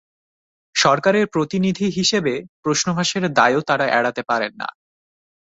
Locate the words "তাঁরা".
3.61-3.85